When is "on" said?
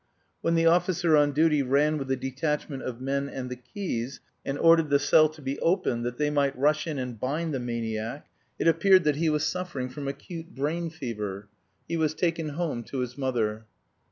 1.15-1.31